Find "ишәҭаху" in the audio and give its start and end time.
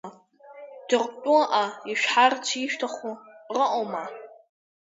2.63-3.13